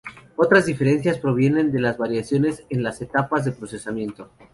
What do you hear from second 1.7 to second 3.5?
de las variaciones en las etapas